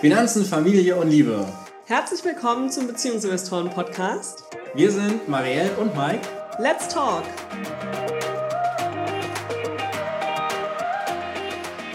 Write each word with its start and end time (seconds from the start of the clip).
Finanzen, 0.00 0.46
Familie 0.46 0.96
und 0.96 1.10
Liebe. 1.10 1.46
Herzlich 1.84 2.24
willkommen 2.24 2.70
zum 2.70 2.86
Beziehungsinvestoren-Podcast. 2.86 4.44
Wir 4.74 4.90
sind 4.90 5.28
Marielle 5.28 5.76
und 5.76 5.94
Mike. 5.94 6.26
Let's 6.58 6.88
talk! 6.88 7.24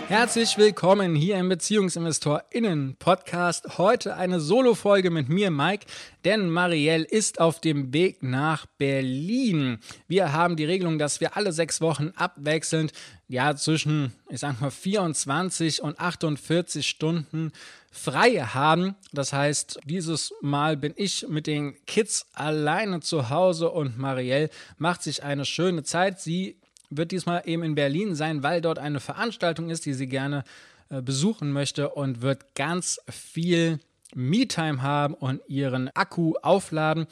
Herzlich 0.07 0.59
willkommen 0.59 1.16
hier 1.16 1.38
im 1.38 1.50
BeziehungsinvestorInnen-Podcast. 1.50 3.79
Heute 3.79 4.16
eine 4.16 4.39
Solo-Folge 4.39 5.09
mit 5.09 5.29
mir, 5.29 5.50
Mike, 5.50 5.88
denn 6.23 6.52
Marielle 6.52 7.05
ist 7.05 7.39
auf 7.39 7.59
dem 7.59 7.91
Weg 7.91 8.21
nach 8.21 8.68
Berlin. 8.78 9.79
Wir 10.07 10.32
haben 10.32 10.57
die 10.57 10.65
Regelung, 10.65 11.00
dass 11.00 11.21
wir 11.21 11.36
alle 11.36 11.52
sechs 11.52 11.82
Wochen 11.82 12.11
abwechselnd, 12.15 12.93
ja, 13.28 13.55
zwischen, 13.55 14.14
ich 14.29 14.41
sag 14.41 14.61
mal, 14.61 14.70
24 14.70 15.82
und 15.82 16.00
48 16.00 16.87
Stunden 16.87 17.51
frei 17.92 18.42
haben. 18.42 18.93
Das 19.11 19.33
heißt, 19.33 19.79
dieses 19.86 20.36
Mal 20.39 20.78
bin 20.78 20.93
ich 20.97 21.28
mit 21.28 21.47
den 21.47 21.83
Kids 21.87 22.28
alleine 22.33 23.00
zu 23.00 23.32
Hause 23.32 23.71
und 23.71 23.97
Marielle 23.97 24.51
macht 24.78 25.01
sich 25.01 25.24
eine 25.24 25.46
schöne 25.46 25.82
Zeit. 25.82 26.21
Sie 26.21 26.60
wird 26.97 27.11
diesmal 27.11 27.43
eben 27.45 27.63
in 27.63 27.75
Berlin 27.75 28.15
sein, 28.15 28.43
weil 28.43 28.61
dort 28.61 28.79
eine 28.79 28.99
Veranstaltung 28.99 29.69
ist, 29.69 29.85
die 29.85 29.93
sie 29.93 30.07
gerne 30.07 30.43
äh, 30.89 31.01
besuchen 31.01 31.51
möchte 31.51 31.89
und 31.89 32.21
wird 32.21 32.55
ganz 32.55 32.99
viel 33.09 33.80
Me-Time 34.13 34.81
haben 34.81 35.13
und 35.13 35.41
ihren 35.47 35.89
Akku 35.95 36.35
aufladen. 36.41 37.08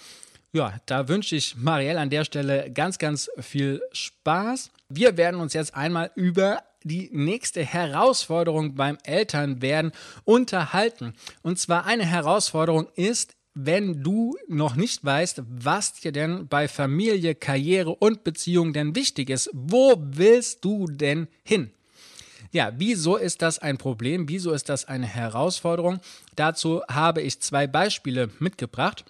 Ja, 0.52 0.76
da 0.86 1.08
wünsche 1.08 1.36
ich 1.36 1.56
Marielle 1.56 2.00
an 2.00 2.10
der 2.10 2.26
Stelle 2.26 2.72
ganz, 2.72 3.00
ganz 3.00 3.30
viel 3.40 3.82
Spaß. 3.92 4.72
Wir 4.90 5.18
werden 5.18 5.42
uns 5.42 5.54
jetzt 5.54 5.74
einmal 5.74 6.12
über 6.16 6.62
die 6.84 7.10
nächste 7.12 7.64
Herausforderung 7.64 8.76
beim 8.76 8.98
Elternwerden 9.04 9.92
unterhalten. 10.26 11.14
Und 11.42 11.58
zwar 11.58 11.86
eine 11.86 12.06
Herausforderung 12.06 12.88
ist, 12.96 13.36
wenn 13.54 14.02
du 14.02 14.36
noch 14.48 14.76
nicht 14.76 15.04
weißt, 15.06 15.44
was 15.48 15.94
dir 15.94 16.12
denn 16.12 16.48
bei 16.48 16.68
Familie, 16.68 17.36
Karriere 17.36 17.92
und 17.92 18.24
Beziehung 18.24 18.74
denn 18.74 18.96
wichtig 18.96 19.30
ist. 19.30 19.50
Wo 19.54 19.96
willst 19.98 20.66
du 20.66 20.88
denn 20.88 21.28
hin? 21.44 21.72
Ja, 22.52 22.72
wieso 22.78 23.18
ist 23.18 23.42
das 23.42 23.60
ein 23.60 23.78
Problem? 23.78 24.30
Wieso 24.30 24.52
ist 24.52 24.70
das 24.70 24.86
eine 24.86 25.08
Herausforderung? 25.08 26.00
Dazu 26.36 26.84
habe 26.88 27.22
ich 27.22 27.42
zwei 27.42 27.68
Beispiele 27.68 28.30
mitgebracht. 28.40 29.06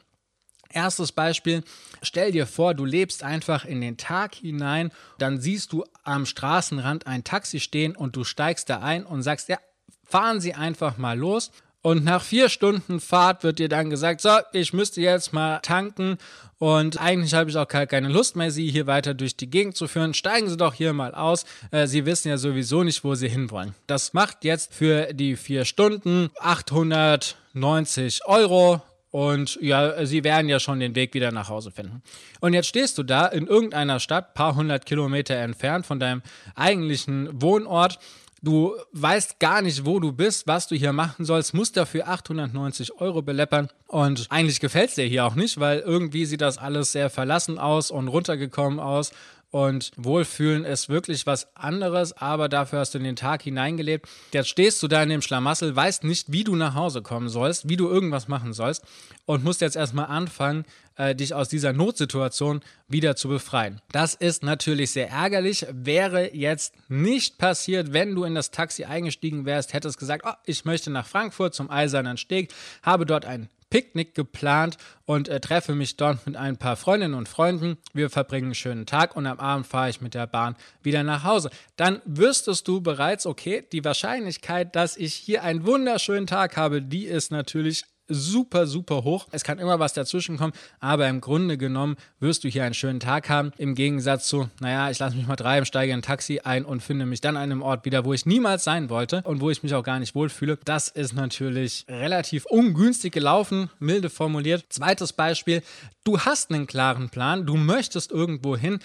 Erstes 0.69 1.11
Beispiel, 1.11 1.63
stell 2.01 2.31
dir 2.31 2.47
vor, 2.47 2.73
du 2.73 2.83
lebst 2.83 3.21
einfach 3.21 3.63
in 3.63 3.79
den 3.79 3.97
Tag 3.97 4.35
hinein, 4.35 4.91
dann 5.19 5.39
siehst 5.39 5.71
du 5.71 5.83
am 6.03 6.25
Straßenrand 6.25 7.05
ein 7.05 7.23
Taxi 7.23 7.59
stehen 7.59 7.95
und 7.95 8.15
du 8.15 8.23
steigst 8.23 8.69
da 8.69 8.79
ein 8.79 9.05
und 9.05 9.21
sagst, 9.21 9.49
ja, 9.49 9.59
fahren 10.03 10.41
Sie 10.41 10.55
einfach 10.55 10.97
mal 10.97 11.17
los. 11.17 11.51
Und 11.83 12.05
nach 12.05 12.23
vier 12.23 12.47
Stunden 12.47 12.99
Fahrt 13.01 13.43
wird 13.43 13.59
dir 13.59 13.67
dann 13.67 13.89
gesagt, 13.89 14.21
so, 14.21 14.29
ich 14.53 14.71
müsste 14.71 15.01
jetzt 15.01 15.33
mal 15.33 15.59
tanken 15.59 16.17
und 16.57 17.01
eigentlich 17.01 17.33
habe 17.33 17.49
ich 17.49 17.57
auch 17.57 17.67
keine 17.67 18.07
Lust 18.07 18.37
mehr, 18.37 18.51
Sie 18.51 18.71
hier 18.71 18.87
weiter 18.87 19.13
durch 19.13 19.35
die 19.35 19.49
Gegend 19.49 19.75
zu 19.75 19.89
führen. 19.89 20.13
Steigen 20.13 20.47
Sie 20.47 20.55
doch 20.55 20.73
hier 20.73 20.93
mal 20.93 21.13
aus. 21.13 21.43
Äh, 21.71 21.87
Sie 21.87 22.05
wissen 22.05 22.29
ja 22.29 22.37
sowieso 22.37 22.83
nicht, 22.83 23.03
wo 23.03 23.15
Sie 23.15 23.27
hinwollen. 23.27 23.75
Das 23.85 24.13
macht 24.13 24.45
jetzt 24.45 24.73
für 24.73 25.13
die 25.13 25.35
vier 25.35 25.65
Stunden 25.65 26.29
890 26.39 28.25
Euro 28.27 28.81
und 29.11 29.59
ja, 29.61 30.05
sie 30.07 30.23
werden 30.23 30.49
ja 30.49 30.59
schon 30.59 30.79
den 30.79 30.95
Weg 30.95 31.13
wieder 31.13 31.31
nach 31.31 31.47
Hause 31.49 31.69
finden. 31.69 32.01
Und 32.39 32.53
jetzt 32.53 32.67
stehst 32.67 32.97
du 32.97 33.03
da 33.03 33.27
in 33.27 33.45
irgendeiner 33.45 33.99
Stadt, 33.99 34.33
paar 34.33 34.55
hundert 34.55 34.87
Kilometer 34.87 35.35
entfernt 35.35 35.85
von 35.85 35.99
deinem 35.99 36.23
eigentlichen 36.55 37.29
Wohnort 37.41 37.99
Du 38.45 38.75
weißt 38.91 39.39
gar 39.39 39.61
nicht, 39.61 39.85
wo 39.85 40.01
du 40.01 40.11
bist, 40.11 40.47
was 40.47 40.67
du 40.67 40.75
hier 40.75 40.91
machen 40.91 41.23
sollst, 41.23 41.53
musst 41.53 41.77
dafür 41.77 42.09
890 42.09 42.99
Euro 42.99 43.21
beleppern. 43.21 43.69
Und 43.87 44.27
eigentlich 44.29 44.59
gefällt 44.59 44.89
es 44.89 44.95
dir 44.95 45.05
hier 45.05 45.25
auch 45.25 45.35
nicht, 45.35 45.61
weil 45.61 45.79
irgendwie 45.79 46.25
sieht 46.25 46.41
das 46.41 46.57
alles 46.57 46.91
sehr 46.91 47.09
verlassen 47.09 47.57
aus 47.57 47.89
und 47.89 48.09
runtergekommen 48.09 48.81
aus. 48.81 49.11
Und 49.53 49.91
Wohlfühlen 49.97 50.65
ist 50.65 50.89
wirklich 50.89 51.27
was 51.27 51.55
anderes, 51.55 52.11
aber 52.13 52.49
dafür 52.49 52.79
hast 52.79 52.95
du 52.95 52.97
in 52.97 53.03
den 53.03 53.15
Tag 53.15 53.43
hineingelebt. 53.43 54.09
Jetzt 54.31 54.49
stehst 54.49 54.81
du 54.81 54.87
da 54.87 55.03
in 55.03 55.09
dem 55.09 55.21
Schlamassel, 55.21 55.75
weißt 55.75 56.05
nicht, 56.05 56.31
wie 56.31 56.43
du 56.43 56.55
nach 56.55 56.73
Hause 56.73 57.03
kommen 57.03 57.29
sollst, 57.29 57.69
wie 57.69 57.77
du 57.77 57.87
irgendwas 57.87 58.27
machen 58.27 58.53
sollst 58.53 58.83
und 59.27 59.43
musst 59.43 59.61
jetzt 59.61 59.75
erstmal 59.75 60.07
anfangen, 60.07 60.65
äh, 60.95 61.13
dich 61.13 61.35
aus 61.35 61.49
dieser 61.49 61.71
Notsituation 61.71 62.61
wieder 62.87 63.15
zu 63.15 63.27
befreien. 63.27 63.79
Das 63.91 64.15
ist 64.15 64.41
natürlich 64.41 64.89
sehr 64.89 65.11
ärgerlich. 65.11 65.67
Wäre 65.71 66.33
jetzt 66.33 66.73
nicht 66.89 67.37
passiert, 67.37 67.93
wenn 67.93 68.15
du 68.15 68.23
in 68.23 68.33
das 68.33 68.49
Taxi 68.49 68.85
eingestiegen 68.85 69.45
wärst, 69.45 69.73
hättest 69.73 69.99
gesagt, 69.99 70.25
oh, 70.27 70.33
ich 70.47 70.65
möchte 70.65 70.89
nach 70.89 71.05
Frankfurt 71.05 71.53
zum 71.53 71.69
Eisernen 71.69 72.17
Steg, 72.17 72.51
habe 72.81 73.05
dort 73.05 73.25
ein 73.25 73.49
Picknick 73.73 74.13
geplant 74.13 74.77
und 75.05 75.27
äh, 75.29 75.39
treffe 75.39 75.73
mich 75.73 75.97
dort 75.97 76.27
mit 76.27 76.35
ein 76.35 76.57
paar 76.57 76.75
Freundinnen 76.75 77.15
und 77.15 77.27
Freunden. 77.27 77.77
Wir 77.91 78.11
verbringen 78.11 78.49
einen 78.49 78.53
schönen 78.53 78.85
Tag 78.85 79.15
und 79.15 79.25
am 79.25 79.39
Abend 79.39 79.65
fahre 79.65 79.89
ich 79.89 79.99
mit 79.99 80.13
der 80.13 80.27
Bahn 80.27 80.55
wieder 80.83 81.01
nach 81.01 81.23
Hause. 81.23 81.49
Dann 81.75 81.99
wüsstest 82.05 82.67
du 82.67 82.81
bereits, 82.81 83.25
okay, 83.25 83.65
die 83.71 83.83
Wahrscheinlichkeit, 83.83 84.75
dass 84.75 84.95
ich 84.95 85.15
hier 85.15 85.41
einen 85.41 85.65
wunderschönen 85.65 86.27
Tag 86.27 86.55
habe, 86.55 86.83
die 86.83 87.05
ist 87.05 87.31
natürlich 87.31 87.85
super, 88.07 88.67
super 88.67 89.03
hoch. 89.03 89.27
Es 89.31 89.43
kann 89.43 89.59
immer 89.59 89.79
was 89.79 89.93
dazwischen 89.93 90.37
kommen, 90.37 90.53
aber 90.79 91.07
im 91.07 91.21
Grunde 91.21 91.57
genommen 91.57 91.95
wirst 92.19 92.43
du 92.43 92.49
hier 92.49 92.63
einen 92.63 92.73
schönen 92.73 92.99
Tag 92.99 93.29
haben. 93.29 93.51
Im 93.57 93.75
Gegensatz 93.75 94.27
zu, 94.27 94.49
naja, 94.59 94.89
ich 94.89 94.99
lasse 94.99 95.15
mich 95.15 95.27
mal 95.27 95.35
treiben, 95.35 95.65
steige 95.65 95.91
in 95.93 95.99
ein 95.99 96.03
Taxi 96.03 96.41
ein 96.43 96.65
und 96.65 96.81
finde 96.81 97.05
mich 97.05 97.21
dann 97.21 97.37
an 97.37 97.43
einem 97.43 97.61
Ort 97.61 97.85
wieder, 97.85 98.05
wo 98.05 98.13
ich 98.13 98.25
niemals 98.25 98.63
sein 98.63 98.89
wollte 98.89 99.21
und 99.23 99.41
wo 99.41 99.49
ich 99.49 99.63
mich 99.63 99.73
auch 99.73 99.83
gar 99.83 99.99
nicht 99.99 100.15
wohlfühle. 100.15 100.57
Das 100.65 100.87
ist 100.87 101.13
natürlich 101.13 101.85
relativ 101.87 102.45
ungünstig 102.45 103.13
gelaufen, 103.13 103.69
milde 103.79 104.09
formuliert. 104.09 104.65
Zweites 104.69 105.13
Beispiel, 105.13 105.63
du 106.03 106.19
hast 106.19 106.51
einen 106.51 106.67
klaren 106.67 107.09
Plan, 107.09 107.45
du 107.45 107.55
möchtest 107.55 108.11
irgendwo 108.11 108.57
hin, 108.57 108.79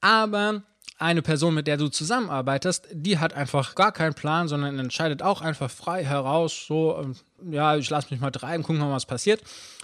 aber 0.00 0.62
eine 1.02 1.22
Person, 1.22 1.54
mit 1.54 1.66
der 1.66 1.76
du 1.76 1.88
zusammenarbeitest, 1.88 2.88
die 2.92 3.18
hat 3.18 3.34
einfach 3.34 3.74
gar 3.74 3.92
keinen 3.92 4.14
Plan, 4.14 4.48
sondern 4.48 4.78
entscheidet 4.78 5.22
auch 5.22 5.40
einfach 5.40 5.70
frei 5.70 6.04
heraus, 6.04 6.64
so, 6.66 6.98
ähm, 6.98 7.16
ja, 7.52 7.76
ich 7.76 7.90
lasse 7.90 8.08
mich 8.10 8.20
mal 8.20 8.30
treiben, 8.30 8.62
gucken 8.62 8.80
wir 8.80 8.86
mal, 8.86 8.94
was 8.94 9.06
passiert. 9.06 9.42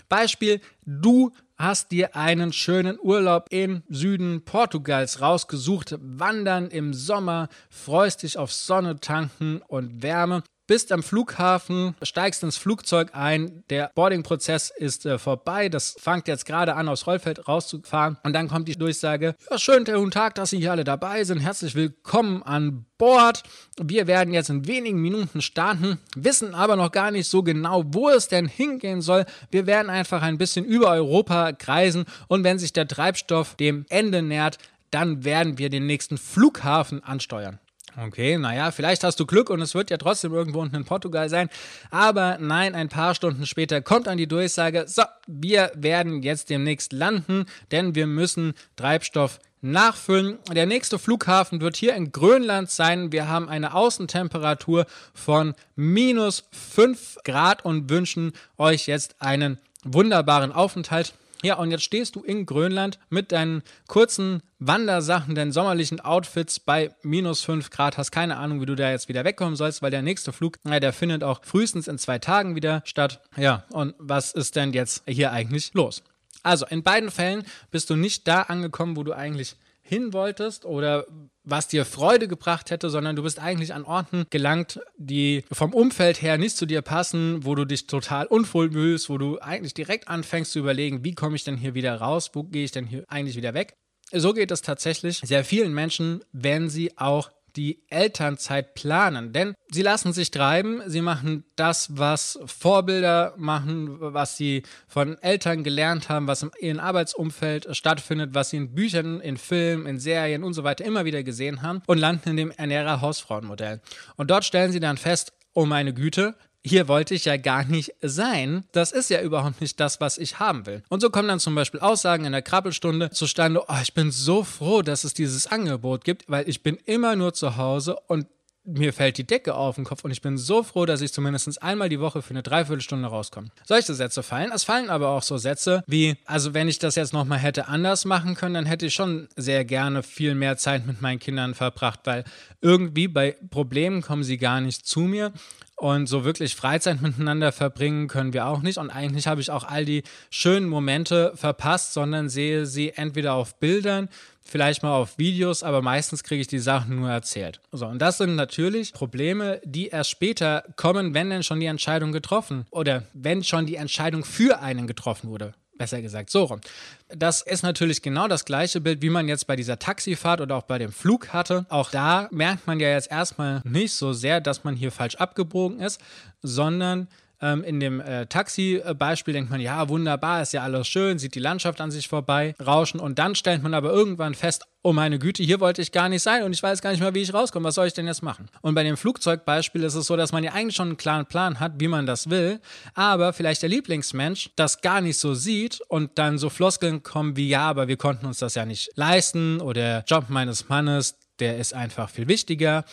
Beispiel, 0.08 0.60
du 0.86 1.32
hast 1.56 1.90
dir 1.90 2.14
einen 2.16 2.52
schönen 2.52 2.98
Urlaub 3.00 3.46
im 3.50 3.82
Süden 3.88 4.44
Portugals 4.44 5.20
rausgesucht, 5.20 5.96
wandern 6.00 6.68
im 6.68 6.94
Sommer, 6.94 7.48
freust 7.68 8.22
dich 8.22 8.38
auf 8.38 8.52
Sonne 8.52 9.00
tanken 9.00 9.60
und 9.66 10.02
Wärme 10.02 10.42
bist 10.68 10.92
am 10.92 11.02
Flughafen, 11.02 11.96
steigst 12.02 12.44
ins 12.44 12.58
Flugzeug 12.58 13.10
ein, 13.14 13.64
der 13.70 13.90
Boardingprozess 13.94 14.70
ist 14.76 15.06
äh, 15.06 15.18
vorbei, 15.18 15.68
das 15.70 15.96
fängt 15.98 16.28
jetzt 16.28 16.44
gerade 16.44 16.76
an, 16.76 16.88
aus 16.88 17.06
Rollfeld 17.06 17.48
rauszufahren 17.48 18.18
und 18.22 18.34
dann 18.34 18.48
kommt 18.48 18.68
die 18.68 18.76
Durchsage, 18.76 19.34
ja, 19.50 19.58
schönen 19.58 19.86
guten 19.86 20.10
Tag, 20.10 20.34
dass 20.34 20.50
Sie 20.50 20.58
hier 20.58 20.72
alle 20.72 20.84
dabei 20.84 21.24
sind, 21.24 21.40
herzlich 21.40 21.74
willkommen 21.74 22.42
an 22.42 22.84
Bord. 22.98 23.44
Wir 23.80 24.06
werden 24.06 24.34
jetzt 24.34 24.50
in 24.50 24.66
wenigen 24.66 25.00
Minuten 25.00 25.40
starten, 25.40 25.98
wissen 26.14 26.54
aber 26.54 26.76
noch 26.76 26.92
gar 26.92 27.10
nicht 27.10 27.28
so 27.28 27.42
genau, 27.42 27.84
wo 27.86 28.10
es 28.10 28.28
denn 28.28 28.46
hingehen 28.46 29.00
soll. 29.00 29.24
Wir 29.50 29.66
werden 29.66 29.88
einfach 29.88 30.20
ein 30.20 30.36
bisschen 30.36 30.66
über 30.66 30.90
Europa 30.90 31.52
kreisen 31.52 32.04
und 32.26 32.44
wenn 32.44 32.58
sich 32.58 32.74
der 32.74 32.86
Treibstoff 32.86 33.54
dem 33.54 33.86
Ende 33.88 34.20
nähert, 34.20 34.58
dann 34.90 35.24
werden 35.24 35.56
wir 35.56 35.70
den 35.70 35.86
nächsten 35.86 36.18
Flughafen 36.18 37.02
ansteuern. 37.02 37.58
Okay, 37.96 38.38
naja, 38.38 38.70
vielleicht 38.70 39.02
hast 39.02 39.18
du 39.18 39.26
Glück 39.26 39.50
und 39.50 39.60
es 39.60 39.74
wird 39.74 39.90
ja 39.90 39.96
trotzdem 39.96 40.32
irgendwo 40.32 40.60
unten 40.60 40.76
in 40.76 40.84
Portugal 40.84 41.28
sein. 41.28 41.48
Aber 41.90 42.38
nein, 42.38 42.74
ein 42.74 42.88
paar 42.88 43.14
Stunden 43.14 43.46
später 43.46 43.80
kommt 43.80 44.06
dann 44.06 44.18
die 44.18 44.28
Durchsage, 44.28 44.84
so, 44.86 45.02
wir 45.26 45.72
werden 45.74 46.22
jetzt 46.22 46.50
demnächst 46.50 46.92
landen, 46.92 47.46
denn 47.70 47.94
wir 47.94 48.06
müssen 48.06 48.54
Treibstoff 48.76 49.40
nachfüllen. 49.60 50.38
Der 50.52 50.66
nächste 50.66 50.98
Flughafen 50.98 51.60
wird 51.60 51.76
hier 51.76 51.94
in 51.94 52.12
Grönland 52.12 52.70
sein. 52.70 53.10
Wir 53.10 53.28
haben 53.28 53.48
eine 53.48 53.74
Außentemperatur 53.74 54.86
von 55.14 55.54
minus 55.74 56.44
5 56.52 57.18
Grad 57.24 57.64
und 57.64 57.90
wünschen 57.90 58.32
euch 58.56 58.86
jetzt 58.86 59.16
einen 59.20 59.58
wunderbaren 59.82 60.52
Aufenthalt. 60.52 61.14
Ja, 61.42 61.56
und 61.56 61.70
jetzt 61.70 61.84
stehst 61.84 62.16
du 62.16 62.22
in 62.24 62.46
Grönland 62.46 62.98
mit 63.10 63.30
deinen 63.30 63.62
kurzen 63.86 64.42
Wandersachen, 64.58 65.34
deinen 65.34 65.52
sommerlichen 65.52 66.00
Outfits 66.00 66.58
bei 66.58 66.94
minus 67.02 67.42
5 67.42 67.70
Grad, 67.70 67.96
hast 67.96 68.10
keine 68.10 68.36
Ahnung, 68.38 68.60
wie 68.60 68.66
du 68.66 68.74
da 68.74 68.90
jetzt 68.90 69.08
wieder 69.08 69.24
wegkommen 69.24 69.54
sollst, 69.54 69.80
weil 69.80 69.92
der 69.92 70.02
nächste 70.02 70.32
Flug, 70.32 70.58
ja, 70.66 70.80
der 70.80 70.92
findet 70.92 71.22
auch 71.22 71.44
frühestens 71.44 71.86
in 71.86 71.98
zwei 71.98 72.18
Tagen 72.18 72.56
wieder 72.56 72.82
statt. 72.84 73.20
Ja, 73.36 73.64
und 73.70 73.94
was 73.98 74.32
ist 74.32 74.56
denn 74.56 74.72
jetzt 74.72 75.04
hier 75.06 75.30
eigentlich 75.30 75.72
los? 75.74 76.02
Also, 76.42 76.66
in 76.66 76.82
beiden 76.82 77.10
Fällen 77.10 77.44
bist 77.70 77.90
du 77.90 77.96
nicht 77.96 78.26
da 78.26 78.42
angekommen, 78.42 78.96
wo 78.96 79.04
du 79.04 79.12
eigentlich 79.12 79.56
hin 79.88 80.12
wolltest 80.12 80.64
oder 80.64 81.06
was 81.44 81.66
dir 81.66 81.86
Freude 81.86 82.28
gebracht 82.28 82.70
hätte, 82.70 82.90
sondern 82.90 83.16
du 83.16 83.22
bist 83.22 83.38
eigentlich 83.38 83.72
an 83.72 83.84
Orten 83.84 84.26
gelangt, 84.28 84.80
die 84.98 85.44
vom 85.50 85.72
Umfeld 85.72 86.20
her 86.20 86.36
nicht 86.36 86.56
zu 86.56 86.66
dir 86.66 86.82
passen, 86.82 87.44
wo 87.44 87.54
du 87.54 87.64
dich 87.64 87.86
total 87.86 88.26
unwohl 88.26 88.70
fühlst, 88.70 89.08
wo 89.08 89.16
du 89.16 89.38
eigentlich 89.40 89.72
direkt 89.72 90.08
anfängst 90.08 90.52
zu 90.52 90.58
überlegen, 90.58 91.04
wie 91.04 91.14
komme 91.14 91.36
ich 91.36 91.44
denn 91.44 91.56
hier 91.56 91.74
wieder 91.74 91.94
raus, 91.94 92.30
wo 92.34 92.42
gehe 92.44 92.64
ich 92.64 92.72
denn 92.72 92.86
hier 92.86 93.04
eigentlich 93.08 93.36
wieder 93.36 93.54
weg. 93.54 93.76
So 94.12 94.34
geht 94.34 94.50
es 94.50 94.62
tatsächlich 94.62 95.18
sehr 95.18 95.44
vielen 95.44 95.72
Menschen, 95.72 96.22
wenn 96.32 96.68
sie 96.68 96.96
auch 96.98 97.30
die 97.58 97.82
Elternzeit 97.88 98.74
planen. 98.74 99.32
Denn 99.32 99.54
sie 99.70 99.82
lassen 99.82 100.12
sich 100.12 100.30
treiben, 100.30 100.80
sie 100.86 101.00
machen 101.00 101.44
das, 101.56 101.98
was 101.98 102.38
Vorbilder 102.46 103.34
machen, 103.36 103.96
was 103.98 104.36
sie 104.36 104.62
von 104.86 105.18
Eltern 105.18 105.64
gelernt 105.64 106.08
haben, 106.08 106.28
was 106.28 106.44
in 106.44 106.50
ihrem 106.60 106.78
Arbeitsumfeld 106.78 107.76
stattfindet, 107.76 108.30
was 108.32 108.50
sie 108.50 108.58
in 108.58 108.74
Büchern, 108.74 109.20
in 109.20 109.36
Filmen, 109.36 109.86
in 109.86 109.98
Serien 109.98 110.44
und 110.44 110.54
so 110.54 110.62
weiter 110.62 110.84
immer 110.84 111.04
wieder 111.04 111.24
gesehen 111.24 111.62
haben 111.62 111.82
und 111.86 111.98
landen 111.98 112.30
in 112.30 112.36
dem 112.36 112.50
Ernährer-Hausfrauenmodell. 112.52 113.80
Und 114.16 114.30
dort 114.30 114.44
stellen 114.44 114.70
sie 114.70 114.80
dann 114.80 114.96
fest, 114.96 115.32
oh 115.54 115.66
meine 115.66 115.92
Güte, 115.92 116.36
hier 116.68 116.88
wollte 116.88 117.14
ich 117.14 117.24
ja 117.24 117.36
gar 117.36 117.64
nicht 117.64 117.94
sein. 118.02 118.64
Das 118.72 118.92
ist 118.92 119.10
ja 119.10 119.20
überhaupt 119.22 119.60
nicht 119.60 119.80
das, 119.80 120.00
was 120.00 120.18
ich 120.18 120.38
haben 120.38 120.66
will. 120.66 120.82
Und 120.88 121.00
so 121.00 121.10
kommen 121.10 121.28
dann 121.28 121.40
zum 121.40 121.54
Beispiel 121.54 121.80
Aussagen 121.80 122.24
in 122.24 122.32
der 122.32 122.42
Krabbelstunde 122.42 123.10
zustande, 123.10 123.64
oh, 123.66 123.78
ich 123.82 123.94
bin 123.94 124.10
so 124.10 124.44
froh, 124.44 124.82
dass 124.82 125.04
es 125.04 125.14
dieses 125.14 125.46
Angebot 125.46 126.04
gibt, 126.04 126.24
weil 126.28 126.48
ich 126.48 126.62
bin 126.62 126.76
immer 126.84 127.16
nur 127.16 127.34
zu 127.34 127.56
Hause 127.56 127.96
und 128.06 128.26
mir 128.68 128.92
fällt 128.92 129.16
die 129.16 129.26
Decke 129.26 129.54
auf 129.54 129.76
den 129.76 129.84
Kopf 129.84 130.04
und 130.04 130.10
ich 130.10 130.20
bin 130.20 130.36
so 130.36 130.62
froh, 130.62 130.84
dass 130.84 131.00
ich 131.00 131.12
zumindest 131.12 131.62
einmal 131.62 131.88
die 131.88 132.00
Woche 132.00 132.20
für 132.20 132.30
eine 132.30 132.42
Dreiviertelstunde 132.42 133.08
rauskomme. 133.08 133.48
Solche 133.64 133.94
Sätze 133.94 134.22
fallen. 134.22 134.52
Es 134.54 134.64
fallen 134.64 134.90
aber 134.90 135.08
auch 135.08 135.22
so 135.22 135.38
Sätze 135.38 135.82
wie, 135.86 136.16
also 136.26 136.52
wenn 136.52 136.68
ich 136.68 136.78
das 136.78 136.94
jetzt 136.94 137.14
nochmal 137.14 137.38
hätte 137.38 137.68
anders 137.68 138.04
machen 138.04 138.34
können, 138.34 138.54
dann 138.54 138.66
hätte 138.66 138.86
ich 138.86 138.94
schon 138.94 139.28
sehr 139.36 139.64
gerne 139.64 140.02
viel 140.02 140.34
mehr 140.34 140.58
Zeit 140.58 140.86
mit 140.86 141.00
meinen 141.00 141.18
Kindern 141.18 141.54
verbracht, 141.54 142.00
weil 142.04 142.24
irgendwie 142.60 143.08
bei 143.08 143.36
Problemen 143.50 144.02
kommen 144.02 144.22
sie 144.22 144.36
gar 144.36 144.60
nicht 144.60 144.86
zu 144.86 145.00
mir. 145.00 145.32
Und 145.78 146.08
so 146.08 146.24
wirklich 146.24 146.56
Freizeit 146.56 147.00
miteinander 147.02 147.52
verbringen 147.52 148.08
können 148.08 148.32
wir 148.32 148.46
auch 148.46 148.62
nicht. 148.62 148.78
Und 148.78 148.90
eigentlich 148.90 149.28
habe 149.28 149.40
ich 149.40 149.50
auch 149.50 149.62
all 149.62 149.84
die 149.84 150.02
schönen 150.28 150.68
Momente 150.68 151.32
verpasst, 151.36 151.92
sondern 151.92 152.28
sehe 152.28 152.66
sie 152.66 152.90
entweder 152.90 153.34
auf 153.34 153.60
Bildern, 153.60 154.08
vielleicht 154.42 154.82
mal 154.82 154.94
auf 154.94 155.18
Videos, 155.18 155.62
aber 155.62 155.80
meistens 155.80 156.24
kriege 156.24 156.40
ich 156.40 156.48
die 156.48 156.58
Sachen 156.58 156.96
nur 156.96 157.10
erzählt. 157.10 157.60
So, 157.70 157.86
und 157.86 158.00
das 158.00 158.18
sind 158.18 158.34
natürlich 158.34 158.92
Probleme, 158.92 159.60
die 159.64 159.88
erst 159.88 160.10
später 160.10 160.64
kommen, 160.74 161.14
wenn 161.14 161.30
denn 161.30 161.44
schon 161.44 161.60
die 161.60 161.66
Entscheidung 161.66 162.10
getroffen 162.10 162.66
oder 162.70 163.04
wenn 163.12 163.44
schon 163.44 163.66
die 163.66 163.76
Entscheidung 163.76 164.24
für 164.24 164.60
einen 164.60 164.86
getroffen 164.88 165.30
wurde. 165.30 165.54
Besser 165.78 166.02
gesagt, 166.02 166.30
so 166.30 166.44
rum. 166.44 166.60
Das 167.08 167.40
ist 167.40 167.62
natürlich 167.62 168.02
genau 168.02 168.28
das 168.28 168.44
gleiche 168.44 168.80
Bild, 168.80 169.00
wie 169.00 169.10
man 169.10 169.28
jetzt 169.28 169.46
bei 169.46 169.56
dieser 169.56 169.78
Taxifahrt 169.78 170.40
oder 170.40 170.56
auch 170.56 170.64
bei 170.64 170.78
dem 170.78 170.92
Flug 170.92 171.32
hatte. 171.32 171.66
Auch 171.68 171.90
da 171.90 172.28
merkt 172.32 172.66
man 172.66 172.80
ja 172.80 172.88
jetzt 172.88 173.10
erstmal 173.10 173.62
nicht 173.64 173.94
so 173.94 174.12
sehr, 174.12 174.40
dass 174.40 174.64
man 174.64 174.74
hier 174.74 174.90
falsch 174.90 175.14
abgebogen 175.14 175.80
ist, 175.80 176.00
sondern 176.42 177.08
ähm, 177.40 177.64
in 177.64 177.80
dem 177.80 178.00
äh, 178.00 178.26
Taxi-Beispiel 178.26 179.34
denkt 179.34 179.50
man, 179.50 179.60
ja, 179.60 179.88
wunderbar, 179.88 180.42
ist 180.42 180.52
ja 180.52 180.62
alles 180.62 180.88
schön, 180.88 181.18
sieht 181.18 181.34
die 181.34 181.40
Landschaft 181.40 181.80
an 181.80 181.90
sich 181.90 182.08
vorbei, 182.08 182.54
rauschen 182.64 183.00
und 183.00 183.18
dann 183.18 183.34
stellt 183.34 183.62
man 183.62 183.74
aber 183.74 183.90
irgendwann 183.90 184.34
fest, 184.34 184.64
oh 184.82 184.92
meine 184.92 185.18
Güte, 185.18 185.42
hier 185.42 185.60
wollte 185.60 185.82
ich 185.82 185.92
gar 185.92 186.08
nicht 186.08 186.22
sein 186.22 186.44
und 186.44 186.52
ich 186.52 186.62
weiß 186.62 186.80
gar 186.80 186.90
nicht 186.90 187.00
mehr, 187.00 187.14
wie 187.14 187.22
ich 187.22 187.34
rauskomme. 187.34 187.64
Was 187.64 187.74
soll 187.74 187.88
ich 187.88 187.94
denn 187.94 188.06
jetzt 188.06 188.22
machen? 188.22 188.48
Und 188.62 188.74
bei 188.74 188.84
dem 188.84 188.96
Flugzeugbeispiel 188.96 189.82
ist 189.82 189.94
es 189.94 190.06
so, 190.06 190.16
dass 190.16 190.32
man 190.32 190.44
ja 190.44 190.52
eigentlich 190.52 190.76
schon 190.76 190.88
einen 190.88 190.96
klaren 190.96 191.26
Plan 191.26 191.60
hat, 191.60 191.72
wie 191.78 191.88
man 191.88 192.06
das 192.06 192.30
will, 192.30 192.60
aber 192.94 193.32
vielleicht 193.32 193.62
der 193.62 193.68
Lieblingsmensch 193.68 194.50
das 194.56 194.80
gar 194.80 195.00
nicht 195.00 195.18
so 195.18 195.34
sieht 195.34 195.80
und 195.88 196.18
dann 196.18 196.38
so 196.38 196.48
Floskeln 196.48 197.02
kommen 197.02 197.36
wie, 197.36 197.48
ja, 197.48 197.68
aber 197.68 197.88
wir 197.88 197.96
konnten 197.96 198.26
uns 198.26 198.38
das 198.38 198.54
ja 198.54 198.64
nicht 198.64 198.90
leisten 198.94 199.60
oder 199.60 199.78
der 199.78 200.04
Job 200.06 200.24
meines 200.28 200.68
Mannes, 200.68 201.16
der 201.38 201.58
ist 201.58 201.72
einfach 201.74 202.10
viel 202.10 202.28
wichtiger. 202.28 202.84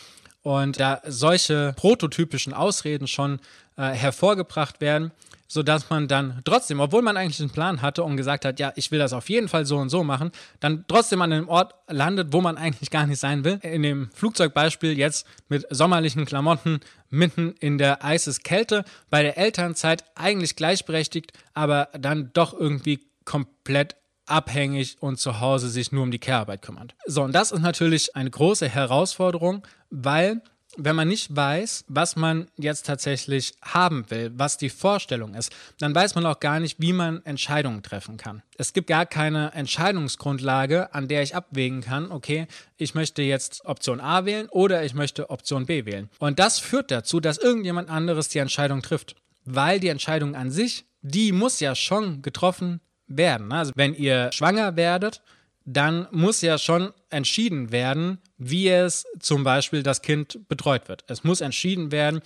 Und 0.42 0.78
da 0.78 1.02
solche 1.04 1.74
prototypischen 1.76 2.54
Ausreden 2.54 3.08
schon 3.08 3.40
äh, 3.76 3.90
hervorgebracht 3.90 4.80
werden, 4.80 5.12
sodass 5.48 5.90
man 5.90 6.08
dann 6.08 6.40
trotzdem, 6.44 6.80
obwohl 6.80 7.02
man 7.02 7.16
eigentlich 7.16 7.40
einen 7.40 7.50
Plan 7.50 7.82
hatte 7.82 8.02
und 8.02 8.16
gesagt 8.16 8.44
hat, 8.44 8.58
ja, 8.58 8.72
ich 8.76 8.90
will 8.90 8.98
das 8.98 9.12
auf 9.12 9.28
jeden 9.28 9.48
Fall 9.48 9.64
so 9.64 9.76
und 9.76 9.90
so 9.90 10.02
machen, 10.02 10.32
dann 10.60 10.84
trotzdem 10.88 11.22
an 11.22 11.32
einem 11.32 11.48
Ort 11.48 11.74
landet, 11.88 12.32
wo 12.32 12.40
man 12.40 12.56
eigentlich 12.56 12.90
gar 12.90 13.06
nicht 13.06 13.20
sein 13.20 13.44
will. 13.44 13.58
In 13.62 13.82
dem 13.82 14.10
Flugzeugbeispiel 14.12 14.98
jetzt 14.98 15.26
mit 15.48 15.66
sommerlichen 15.70 16.24
Klamotten 16.24 16.80
mitten 17.10 17.54
in 17.60 17.78
der 17.78 18.04
Eiseskälte, 18.04 18.84
bei 19.10 19.22
der 19.22 19.38
Elternzeit 19.38 20.04
eigentlich 20.14 20.56
gleichberechtigt, 20.56 21.32
aber 21.54 21.88
dann 21.98 22.30
doch 22.32 22.52
irgendwie 22.52 23.06
komplett 23.24 23.96
abhängig 24.26 24.96
und 25.00 25.20
zu 25.20 25.40
Hause 25.40 25.68
sich 25.68 25.92
nur 25.92 26.02
um 26.02 26.10
die 26.10 26.18
Care-Arbeit 26.18 26.62
kümmert. 26.62 26.94
So, 27.06 27.22
und 27.22 27.32
das 27.32 27.52
ist 27.52 27.60
natürlich 27.60 28.16
eine 28.16 28.30
große 28.30 28.68
Herausforderung, 28.68 29.64
weil 29.90 30.42
wenn 30.76 30.96
man 30.96 31.08
nicht 31.08 31.34
weiß, 31.34 31.84
was 31.88 32.16
man 32.16 32.48
jetzt 32.56 32.86
tatsächlich 32.86 33.54
haben 33.62 34.10
will, 34.10 34.32
was 34.34 34.58
die 34.58 34.70
Vorstellung 34.70 35.34
ist, 35.34 35.54
dann 35.78 35.94
weiß 35.94 36.14
man 36.14 36.26
auch 36.26 36.40
gar 36.40 36.60
nicht, 36.60 36.80
wie 36.80 36.92
man 36.92 37.24
Entscheidungen 37.24 37.82
treffen 37.82 38.16
kann. 38.16 38.42
Es 38.56 38.72
gibt 38.72 38.86
gar 38.86 39.06
keine 39.06 39.52
Entscheidungsgrundlage, 39.52 40.94
an 40.94 41.08
der 41.08 41.22
ich 41.22 41.34
abwägen 41.34 41.80
kann, 41.80 42.10
okay, 42.10 42.46
ich 42.76 42.94
möchte 42.94 43.22
jetzt 43.22 43.64
Option 43.64 44.00
A 44.00 44.24
wählen 44.24 44.48
oder 44.50 44.84
ich 44.84 44.94
möchte 44.94 45.30
Option 45.30 45.66
B 45.66 45.84
wählen. 45.84 46.10
Und 46.18 46.38
das 46.38 46.58
führt 46.58 46.90
dazu, 46.90 47.20
dass 47.20 47.38
irgendjemand 47.38 47.90
anderes 47.90 48.28
die 48.28 48.38
Entscheidung 48.38 48.82
trifft, 48.82 49.16
weil 49.44 49.80
die 49.80 49.88
Entscheidung 49.88 50.34
an 50.34 50.50
sich, 50.50 50.84
die 51.02 51.32
muss 51.32 51.60
ja 51.60 51.74
schon 51.74 52.22
getroffen 52.22 52.80
werden. 53.06 53.52
Also 53.52 53.72
wenn 53.74 53.94
ihr 53.94 54.30
schwanger 54.32 54.76
werdet, 54.76 55.22
dann 55.64 56.06
muss 56.10 56.42
ja 56.42 56.58
schon 56.58 56.92
entschieden 57.10 57.72
werden, 57.72 58.18
wie 58.38 58.68
es 58.68 59.06
zum 59.20 59.44
Beispiel 59.44 59.82
das 59.82 60.02
Kind 60.02 60.48
betreut 60.48 60.88
wird. 60.88 61.04
Es 61.08 61.24
muss 61.24 61.40
entschieden 61.40 61.92
werden, 61.92 62.20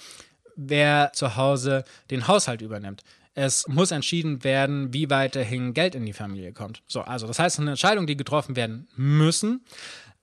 wer 0.57 1.13
zu 1.15 1.37
Hause 1.37 1.85
den 2.11 2.29
Haushalt 2.29 2.63
übernimmt. 2.63 3.03
Es 3.35 3.67
muss 3.69 3.91
entschieden 3.91 4.43
werden, 4.43 4.93
wie 4.93 5.09
weiterhin 5.09 5.73
Geld 5.73 5.95
in 5.95 6.05
die 6.05 6.13
Familie 6.13 6.53
kommt. 6.53 6.83
So, 6.87 7.03
also 7.03 7.27
das 7.27 7.39
heißt, 7.39 7.61
eine 7.61 7.71
Entscheidung, 7.71 8.07
die 8.07 8.17
getroffen 8.17 8.57
werden 8.57 8.89
müssen. 8.97 9.65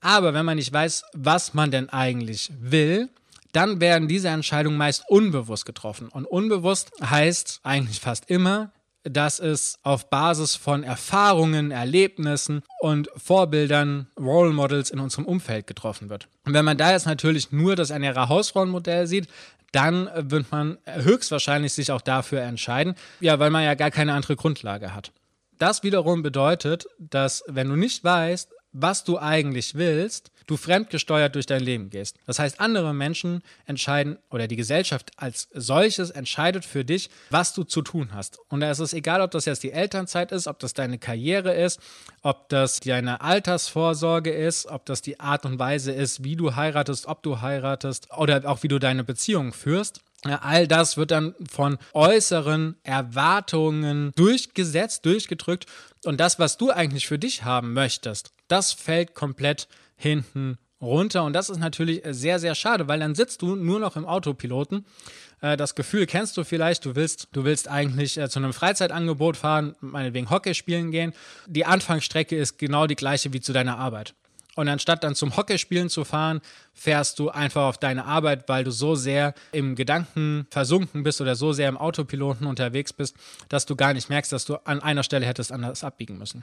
Aber 0.00 0.34
wenn 0.34 0.44
man 0.44 0.56
nicht 0.56 0.72
weiß, 0.72 1.04
was 1.14 1.54
man 1.54 1.70
denn 1.70 1.88
eigentlich 1.88 2.52
will, 2.60 3.08
dann 3.52 3.80
werden 3.80 4.08
diese 4.08 4.28
Entscheidungen 4.28 4.76
meist 4.76 5.04
unbewusst 5.08 5.64
getroffen. 5.64 6.08
Und 6.08 6.26
unbewusst 6.26 6.92
heißt 7.02 7.60
eigentlich 7.62 7.98
fast 7.98 8.30
immer, 8.30 8.70
dass 9.10 9.38
es 9.38 9.78
auf 9.82 10.10
Basis 10.10 10.56
von 10.56 10.82
Erfahrungen, 10.82 11.70
Erlebnissen 11.70 12.62
und 12.80 13.08
Vorbildern, 13.16 14.06
Role 14.18 14.52
Models 14.52 14.90
in 14.90 15.00
unserem 15.00 15.26
Umfeld 15.26 15.66
getroffen 15.66 16.10
wird. 16.10 16.28
Und 16.44 16.54
wenn 16.54 16.64
man 16.64 16.76
da 16.76 16.92
jetzt 16.92 17.06
natürlich 17.06 17.52
nur 17.52 17.76
das 17.76 17.90
Ernährer 17.90 18.28
Hausfrauenmodell 18.28 19.06
sieht, 19.06 19.28
dann 19.72 20.08
wird 20.14 20.50
man 20.50 20.78
höchstwahrscheinlich 20.86 21.72
sich 21.72 21.92
auch 21.92 22.00
dafür 22.00 22.40
entscheiden, 22.42 22.94
ja, 23.20 23.38
weil 23.38 23.50
man 23.50 23.64
ja 23.64 23.74
gar 23.74 23.90
keine 23.90 24.14
andere 24.14 24.36
Grundlage 24.36 24.94
hat. 24.94 25.12
Das 25.58 25.82
wiederum 25.82 26.22
bedeutet, 26.22 26.86
dass 26.98 27.44
wenn 27.48 27.68
du 27.68 27.76
nicht 27.76 28.02
weißt, 28.04 28.50
was 28.72 29.04
du 29.04 29.18
eigentlich 29.18 29.74
willst, 29.74 30.30
du 30.48 30.56
fremdgesteuert 30.56 31.34
durch 31.34 31.46
dein 31.46 31.62
Leben 31.62 31.90
gehst. 31.90 32.16
Das 32.26 32.38
heißt, 32.40 32.58
andere 32.58 32.92
Menschen 32.92 33.42
entscheiden 33.66 34.18
oder 34.30 34.48
die 34.48 34.56
Gesellschaft 34.56 35.12
als 35.16 35.48
solches 35.52 36.10
entscheidet 36.10 36.64
für 36.64 36.84
dich, 36.84 37.10
was 37.30 37.54
du 37.54 37.62
zu 37.62 37.82
tun 37.82 38.10
hast. 38.12 38.38
Und 38.48 38.60
da 38.60 38.70
ist 38.70 38.80
es 38.80 38.94
egal, 38.94 39.20
ob 39.20 39.30
das 39.30 39.44
jetzt 39.44 39.62
die 39.62 39.72
Elternzeit 39.72 40.32
ist, 40.32 40.48
ob 40.48 40.58
das 40.58 40.72
deine 40.72 40.98
Karriere 40.98 41.54
ist, 41.54 41.80
ob 42.22 42.48
das 42.48 42.80
deine 42.80 43.20
Altersvorsorge 43.20 44.32
ist, 44.32 44.66
ob 44.66 44.86
das 44.86 45.02
die 45.02 45.20
Art 45.20 45.44
und 45.44 45.58
Weise 45.58 45.92
ist, 45.92 46.24
wie 46.24 46.34
du 46.34 46.56
heiratest, 46.56 47.06
ob 47.06 47.22
du 47.22 47.40
heiratest 47.40 48.08
oder 48.16 48.42
auch 48.46 48.62
wie 48.62 48.68
du 48.68 48.78
deine 48.78 49.04
Beziehung 49.04 49.52
führst. 49.52 50.00
All 50.24 50.66
das 50.66 50.96
wird 50.96 51.12
dann 51.12 51.34
von 51.48 51.78
äußeren 51.92 52.76
Erwartungen 52.82 54.12
durchgesetzt, 54.16 55.04
durchgedrückt. 55.04 55.66
Und 56.04 56.18
das, 56.18 56.38
was 56.40 56.56
du 56.56 56.70
eigentlich 56.70 57.06
für 57.06 57.18
dich 57.18 57.44
haben 57.44 57.72
möchtest, 57.72 58.32
das 58.48 58.72
fällt 58.72 59.14
komplett 59.14 59.68
hinten 59.98 60.56
runter. 60.80 61.24
Und 61.24 61.34
das 61.34 61.50
ist 61.50 61.58
natürlich 61.58 62.02
sehr, 62.08 62.38
sehr 62.38 62.54
schade, 62.54 62.88
weil 62.88 63.00
dann 63.00 63.14
sitzt 63.14 63.42
du 63.42 63.56
nur 63.56 63.80
noch 63.80 63.96
im 63.96 64.06
Autopiloten. 64.06 64.86
Äh, 65.40 65.56
das 65.56 65.74
Gefühl 65.74 66.06
kennst 66.06 66.36
du 66.36 66.44
vielleicht, 66.44 66.84
du 66.84 66.94
willst, 66.94 67.28
du 67.32 67.44
willst 67.44 67.68
eigentlich 67.68 68.16
äh, 68.16 68.28
zu 68.28 68.38
einem 68.38 68.52
Freizeitangebot 68.52 69.36
fahren, 69.36 69.74
meinetwegen 69.80 70.30
Hockey 70.30 70.54
spielen 70.54 70.90
gehen. 70.90 71.12
Die 71.46 71.66
Anfangsstrecke 71.66 72.36
ist 72.36 72.58
genau 72.58 72.86
die 72.86 72.96
gleiche 72.96 73.32
wie 73.32 73.40
zu 73.40 73.52
deiner 73.52 73.78
Arbeit. 73.78 74.14
Und 74.54 74.68
anstatt 74.68 75.04
dann 75.04 75.14
zum 75.14 75.36
Hockeyspielen 75.36 75.88
zu 75.88 76.04
fahren, 76.04 76.40
fährst 76.74 77.20
du 77.20 77.30
einfach 77.30 77.62
auf 77.62 77.78
deine 77.78 78.06
Arbeit, 78.06 78.48
weil 78.48 78.64
du 78.64 78.72
so 78.72 78.96
sehr 78.96 79.34
im 79.52 79.76
Gedanken 79.76 80.48
versunken 80.50 81.04
bist 81.04 81.20
oder 81.20 81.36
so 81.36 81.52
sehr 81.52 81.68
im 81.68 81.76
Autopiloten 81.76 82.44
unterwegs 82.44 82.92
bist, 82.92 83.14
dass 83.48 83.66
du 83.66 83.76
gar 83.76 83.94
nicht 83.94 84.08
merkst, 84.08 84.32
dass 84.32 84.46
du 84.46 84.56
an 84.66 84.82
einer 84.82 85.04
Stelle 85.04 85.26
hättest 85.26 85.52
anders 85.52 85.84
abbiegen 85.84 86.18
müssen. 86.18 86.42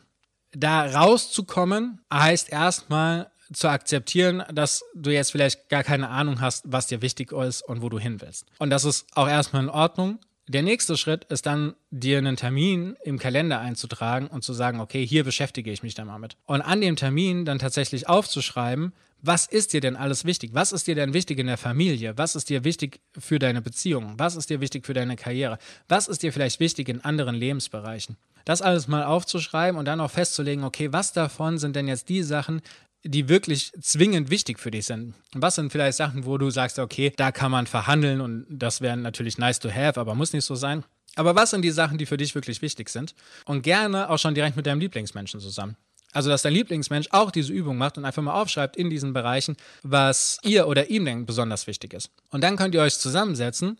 Da 0.51 0.85
rauszukommen 0.85 1.99
heißt 2.13 2.49
erstmal 2.49 3.29
zu 3.53 3.67
akzeptieren, 3.67 4.43
dass 4.53 4.83
du 4.95 5.11
jetzt 5.11 5.31
vielleicht 5.31 5.69
gar 5.69 5.83
keine 5.83 6.09
Ahnung 6.09 6.41
hast, 6.41 6.63
was 6.67 6.87
dir 6.87 7.01
wichtig 7.01 7.31
ist 7.31 7.61
und 7.61 7.81
wo 7.81 7.89
du 7.89 7.99
hin 7.99 8.21
willst. 8.21 8.45
Und 8.59 8.69
das 8.69 8.85
ist 8.85 9.05
auch 9.15 9.27
erstmal 9.27 9.63
in 9.63 9.69
Ordnung. 9.69 10.19
Der 10.47 10.61
nächste 10.61 10.95
Schritt 10.95 11.25
ist 11.25 11.47
dann, 11.47 11.73
dir 11.89 12.19
einen 12.19 12.35
Termin 12.35 12.95
im 13.03 13.17
Kalender 13.17 13.59
einzutragen 13.59 14.27
und 14.27 14.43
zu 14.43 14.53
sagen, 14.53 14.79
okay, 14.79 15.05
hier 15.05 15.23
beschäftige 15.23 15.71
ich 15.71 15.81
mich 15.81 15.95
dann 15.95 16.07
mal 16.07 16.19
mit. 16.19 16.37
Und 16.45 16.61
an 16.61 16.81
dem 16.81 16.95
Termin 16.95 17.45
dann 17.45 17.57
tatsächlich 17.57 18.07
aufzuschreiben, 18.07 18.93
was 19.21 19.47
ist 19.47 19.73
dir 19.73 19.81
denn 19.81 19.95
alles 19.95 20.23
wichtig? 20.23 20.51
Was 20.53 20.71
ist 20.71 20.85
dir 20.85 20.93
denn 20.93 21.13
wichtig 21.15 21.39
in 21.39 21.47
der 21.47 21.57
Familie? 21.57 22.15
Was 22.17 22.35
ist 22.35 22.49
dir 22.49 22.63
wichtig 22.63 22.99
für 23.17 23.39
deine 23.39 23.61
Beziehung? 23.61 24.13
Was 24.17 24.35
ist 24.35 24.51
dir 24.51 24.61
wichtig 24.61 24.85
für 24.85 24.93
deine 24.93 25.15
Karriere? 25.15 25.57
Was 25.87 26.07
ist 26.07 26.21
dir 26.21 26.31
vielleicht 26.31 26.59
wichtig 26.59 26.89
in 26.89 27.01
anderen 27.01 27.33
Lebensbereichen? 27.33 28.17
Das 28.43 28.61
alles 28.61 28.87
mal 28.87 29.03
aufzuschreiben 29.03 29.79
und 29.79 29.85
dann 29.85 29.99
auch 29.99 30.11
festzulegen, 30.11 30.63
okay, 30.63 30.93
was 30.93 31.11
davon 31.11 31.57
sind 31.57 31.75
denn 31.75 31.87
jetzt 31.87 32.09
die 32.09 32.21
Sachen, 32.21 32.61
die 33.05 33.29
wirklich 33.29 33.71
zwingend 33.79 34.29
wichtig 34.29 34.59
für 34.59 34.71
dich 34.71 34.87
sind? 34.87 35.13
Was 35.33 35.55
sind 35.55 35.71
vielleicht 35.71 35.97
Sachen, 35.97 36.25
wo 36.25 36.37
du 36.37 36.49
sagst, 36.49 36.79
okay, 36.79 37.13
da 37.15 37.31
kann 37.31 37.51
man 37.51 37.67
verhandeln 37.67 38.19
und 38.19 38.45
das 38.49 38.81
wäre 38.81 38.97
natürlich 38.97 39.37
nice 39.37 39.59
to 39.59 39.69
have, 39.69 39.99
aber 39.99 40.15
muss 40.15 40.33
nicht 40.33 40.45
so 40.45 40.55
sein? 40.55 40.83
Aber 41.15 41.35
was 41.35 41.51
sind 41.51 41.61
die 41.61 41.71
Sachen, 41.71 41.97
die 41.97 42.05
für 42.05 42.17
dich 42.17 42.35
wirklich 42.35 42.61
wichtig 42.61 42.89
sind? 42.89 43.15
Und 43.45 43.61
gerne 43.61 44.09
auch 44.09 44.19
schon 44.19 44.35
direkt 44.35 44.57
mit 44.57 44.65
deinem 44.65 44.79
Lieblingsmenschen 44.79 45.39
zusammen. 45.39 45.77
Also, 46.11 46.29
dass 46.29 46.41
dein 46.41 46.53
Lieblingsmensch 46.53 47.07
auch 47.11 47.29
diese 47.29 47.51
Übung 47.51 47.77
macht 47.77 47.97
und 47.97 48.05
einfach 48.05 48.21
mal 48.21 48.41
aufschreibt 48.41 48.77
in 48.77 48.89
diesen 48.89 49.13
Bereichen, 49.13 49.57
was 49.83 50.39
ihr 50.43 50.67
oder 50.67 50.89
ihm 50.89 51.05
denn 51.05 51.25
besonders 51.25 51.67
wichtig 51.67 51.93
ist. 51.93 52.09
Und 52.31 52.41
dann 52.41 52.55
könnt 52.55 52.73
ihr 52.73 52.81
euch 52.81 52.97
zusammensetzen 52.97 53.77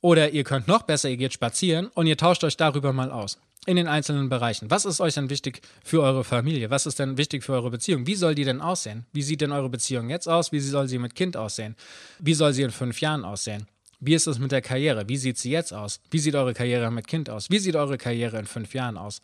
oder 0.00 0.30
ihr 0.30 0.44
könnt 0.44 0.68
noch 0.68 0.82
besser, 0.82 1.08
ihr 1.08 1.16
geht 1.16 1.32
spazieren 1.32 1.86
und 1.94 2.06
ihr 2.06 2.16
tauscht 2.16 2.42
euch 2.44 2.56
darüber 2.56 2.92
mal 2.92 3.10
aus. 3.10 3.38
In 3.66 3.74
den 3.74 3.88
einzelnen 3.88 4.28
Bereichen. 4.28 4.70
Was 4.70 4.84
ist 4.84 5.00
euch 5.00 5.14
denn 5.14 5.28
wichtig 5.28 5.60
für 5.84 6.00
eure 6.00 6.22
Familie? 6.22 6.70
Was 6.70 6.86
ist 6.86 7.00
denn 7.00 7.18
wichtig 7.18 7.42
für 7.42 7.52
eure 7.54 7.70
Beziehung? 7.70 8.06
Wie 8.06 8.14
soll 8.14 8.36
die 8.36 8.44
denn 8.44 8.60
aussehen? 8.60 9.06
Wie 9.12 9.22
sieht 9.22 9.40
denn 9.40 9.50
eure 9.50 9.68
Beziehung 9.68 10.08
jetzt 10.08 10.28
aus? 10.28 10.52
Wie 10.52 10.60
soll 10.60 10.86
sie 10.86 10.98
mit 10.98 11.16
Kind 11.16 11.36
aussehen? 11.36 11.74
Wie 12.20 12.34
soll 12.34 12.52
sie 12.52 12.62
in 12.62 12.70
fünf 12.70 13.00
Jahren 13.00 13.24
aussehen? 13.24 13.66
Wie 13.98 14.14
ist 14.14 14.28
es 14.28 14.38
mit 14.38 14.52
der 14.52 14.62
Karriere? 14.62 15.08
Wie 15.08 15.16
sieht 15.16 15.38
sie 15.38 15.50
jetzt 15.50 15.72
aus? 15.72 16.00
Wie 16.10 16.20
sieht 16.20 16.36
eure 16.36 16.54
Karriere 16.54 16.92
mit 16.92 17.08
Kind 17.08 17.28
aus? 17.28 17.50
Wie 17.50 17.58
sieht 17.58 17.74
eure 17.74 17.98
Karriere 17.98 18.38
in 18.38 18.46
fünf 18.46 18.72
Jahren 18.72 18.96
aus? 18.96 19.20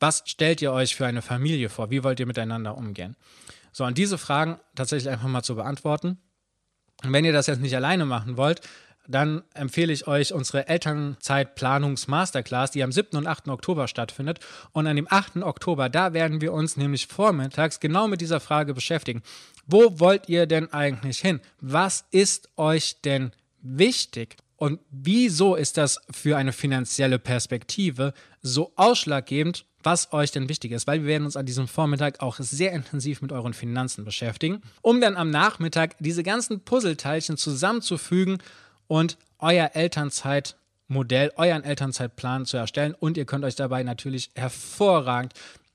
Was 0.00 0.22
stellt 0.24 0.62
ihr 0.62 0.72
euch 0.72 0.96
für 0.96 1.06
eine 1.06 1.20
Familie 1.20 1.68
vor? 1.68 1.90
Wie 1.90 2.02
wollt 2.02 2.18
ihr 2.18 2.26
miteinander 2.26 2.78
umgehen? 2.78 3.14
So, 3.72 3.84
und 3.84 3.98
diese 3.98 4.16
Fragen 4.16 4.58
tatsächlich 4.74 5.12
einfach 5.12 5.28
mal 5.28 5.42
zu 5.42 5.54
beantworten. 5.54 6.18
Und 7.04 7.12
wenn 7.12 7.24
ihr 7.24 7.32
das 7.32 7.46
jetzt 7.46 7.60
nicht 7.60 7.76
alleine 7.76 8.06
machen 8.06 8.36
wollt, 8.36 8.62
dann 9.08 9.42
empfehle 9.54 9.92
ich 9.92 10.06
euch 10.06 10.32
unsere 10.32 10.68
Elternzeitplanungs-Masterclass, 10.68 12.70
die 12.70 12.82
am 12.82 12.92
7. 12.92 13.16
und 13.16 13.26
8. 13.26 13.48
Oktober 13.48 13.88
stattfindet. 13.88 14.40
Und 14.72 14.86
an 14.86 14.96
dem 14.96 15.06
8. 15.10 15.38
Oktober, 15.38 15.88
da 15.88 16.12
werden 16.12 16.40
wir 16.40 16.52
uns 16.52 16.76
nämlich 16.76 17.06
vormittags 17.06 17.80
genau 17.80 18.08
mit 18.08 18.20
dieser 18.20 18.40
Frage 18.40 18.74
beschäftigen. 18.74 19.22
Wo 19.66 19.98
wollt 19.98 20.28
ihr 20.28 20.46
denn 20.46 20.72
eigentlich 20.72 21.18
hin? 21.18 21.40
Was 21.60 22.04
ist 22.10 22.48
euch 22.56 23.00
denn 23.02 23.32
wichtig? 23.60 24.36
Und 24.56 24.80
wieso 24.90 25.56
ist 25.56 25.76
das 25.76 26.00
für 26.10 26.36
eine 26.36 26.52
finanzielle 26.52 27.18
Perspektive 27.18 28.14
so 28.42 28.72
ausschlaggebend 28.76 29.64
was 29.82 30.12
euch 30.12 30.30
denn 30.30 30.48
wichtig 30.48 30.72
ist, 30.72 30.86
weil 30.86 31.00
wir 31.00 31.08
werden 31.08 31.24
uns 31.24 31.36
an 31.36 31.46
diesem 31.46 31.68
Vormittag 31.68 32.20
auch 32.20 32.36
sehr 32.38 32.72
intensiv 32.72 33.22
mit 33.22 33.32
euren 33.32 33.54
Finanzen 33.54 34.04
beschäftigen, 34.04 34.62
um 34.80 35.00
dann 35.00 35.16
am 35.16 35.30
Nachmittag 35.30 35.96
diese 35.98 36.22
ganzen 36.22 36.60
Puzzleteilchen 36.60 37.36
zusammenzufügen 37.36 38.38
und 38.92 39.16
euer 39.38 39.70
Elternzeitmodell, 39.72 41.32
euren 41.36 41.64
Elternzeitplan 41.64 42.44
zu 42.44 42.58
erstellen. 42.58 42.94
Und 42.94 43.16
ihr 43.16 43.24
könnt 43.24 43.42
euch 43.42 43.56
dabei 43.56 43.82
natürlich 43.84 44.30
hervorragend 44.34 45.32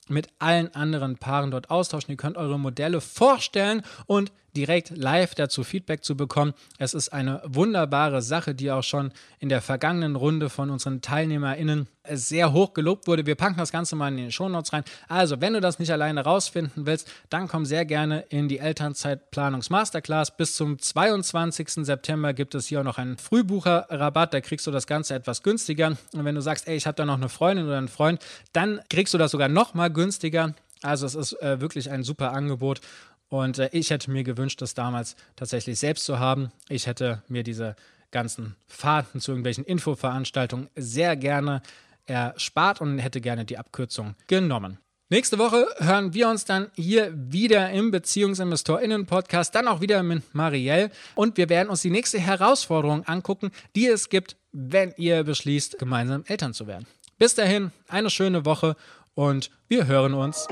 mit 0.07 0.27
allen 0.37 0.75
anderen 0.75 1.17
Paaren 1.17 1.49
dort 1.49 1.71
austauschen. 1.71 2.11
Ihr 2.11 2.17
könnt 2.17 2.37
eure 2.37 2.59
Modelle 2.59 3.01
vorstellen 3.01 3.81
und 4.05 4.31
direkt 4.57 4.89
live 4.89 5.35
dazu 5.35 5.63
Feedback 5.63 6.03
zu 6.03 6.17
bekommen. 6.17 6.53
Es 6.79 6.95
ist 6.95 7.09
eine 7.09 7.41
wunderbare 7.45 8.23
Sache, 8.23 8.55
die 8.55 8.71
auch 8.71 8.81
schon 8.81 9.11
in 9.39 9.49
der 9.49 9.61
vergangenen 9.61 10.15
Runde 10.15 10.49
von 10.49 10.71
unseren 10.71 11.01
TeilnehmerInnen 11.01 11.87
sehr 12.09 12.53
hoch 12.53 12.73
gelobt 12.73 13.05
wurde. 13.05 13.27
Wir 13.27 13.35
packen 13.35 13.57
das 13.57 13.71
Ganze 13.71 13.95
mal 13.95 14.07
in 14.07 14.17
den 14.17 14.31
Shownotes 14.31 14.73
rein. 14.73 14.83
Also, 15.07 15.41
wenn 15.41 15.53
du 15.53 15.61
das 15.61 15.77
nicht 15.77 15.91
alleine 15.91 16.23
rausfinden 16.23 16.87
willst, 16.87 17.07
dann 17.29 17.47
komm 17.47 17.65
sehr 17.65 17.85
gerne 17.85 18.21
in 18.29 18.47
die 18.47 18.57
Elternzeitplanungs-Masterclass. 18.57 20.35
Bis 20.35 20.55
zum 20.55 20.79
22. 20.79 21.85
September 21.85 22.33
gibt 22.33 22.55
es 22.55 22.65
hier 22.65 22.79
auch 22.79 22.85
noch 22.85 22.97
einen 22.97 23.17
Frühbucherrabatt. 23.17 24.33
Da 24.33 24.41
kriegst 24.41 24.65
du 24.65 24.71
das 24.71 24.87
Ganze 24.87 25.13
etwas 25.13 25.43
günstiger. 25.43 25.97
Und 26.13 26.25
wenn 26.25 26.33
du 26.33 26.41
sagst, 26.41 26.67
ey, 26.67 26.75
ich 26.75 26.87
habe 26.87 26.95
da 26.95 27.05
noch 27.05 27.17
eine 27.17 27.29
Freundin 27.29 27.67
oder 27.67 27.77
einen 27.77 27.89
Freund, 27.89 28.25
dann 28.53 28.79
kriegst 28.89 29.13
du 29.13 29.19
das 29.19 29.31
sogar 29.31 29.49
noch 29.49 29.75
mal 29.75 29.89
günstiger. 29.89 30.55
Also 30.81 31.05
es 31.05 31.15
ist 31.15 31.33
äh, 31.41 31.59
wirklich 31.59 31.91
ein 31.91 32.03
super 32.03 32.33
Angebot 32.33 32.81
und 33.29 33.59
äh, 33.59 33.69
ich 33.71 33.89
hätte 33.89 34.11
mir 34.11 34.23
gewünscht, 34.23 34.61
das 34.61 34.73
damals 34.73 35.15
tatsächlich 35.35 35.79
selbst 35.79 36.05
zu 36.05 36.19
haben. 36.19 36.51
Ich 36.69 36.87
hätte 36.87 37.21
mir 37.27 37.43
diese 37.43 37.75
ganzen 38.11 38.55
Fahrten 38.67 39.19
zu 39.19 39.31
irgendwelchen 39.31 39.65
Infoveranstaltungen 39.65 40.69
sehr 40.75 41.15
gerne 41.15 41.61
erspart 42.05 42.81
und 42.81 42.99
hätte 42.99 43.21
gerne 43.21 43.45
die 43.45 43.57
Abkürzung 43.57 44.15
genommen. 44.27 44.79
Nächste 45.09 45.37
Woche 45.37 45.67
hören 45.77 46.13
wir 46.13 46.27
uns 46.27 46.43
dann 46.43 46.67
hier 46.75 47.13
wieder 47.15 47.69
im 47.69 47.91
BeziehungsinvestorInnen-Podcast, 47.91 49.55
dann 49.55 49.69
auch 49.69 49.79
wieder 49.79 50.03
mit 50.03 50.35
Marielle 50.35 50.91
und 51.15 51.37
wir 51.37 51.47
werden 51.47 51.69
uns 51.69 51.81
die 51.81 51.91
nächste 51.91 52.19
Herausforderung 52.19 53.05
angucken, 53.05 53.51
die 53.73 53.87
es 53.87 54.09
gibt, 54.09 54.35
wenn 54.51 54.93
ihr 54.97 55.23
beschließt, 55.23 55.79
gemeinsam 55.79 56.25
Eltern 56.27 56.53
zu 56.53 56.67
werden. 56.67 56.87
Bis 57.17 57.35
dahin, 57.35 57.71
eine 57.87 58.09
schöne 58.09 58.43
Woche 58.43 58.75
und 59.15 59.49
wir 59.69 59.87
hören 59.87 60.13
uns. 60.13 60.47